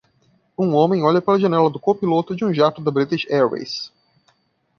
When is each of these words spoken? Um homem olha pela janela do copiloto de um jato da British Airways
Um 0.57 0.73
homem 0.73 1.03
olha 1.03 1.21
pela 1.21 1.39
janela 1.39 1.69
do 1.69 1.79
copiloto 1.79 2.35
de 2.35 2.43
um 2.43 2.51
jato 2.51 2.81
da 2.81 2.89
British 2.89 3.27
Airways 3.29 3.91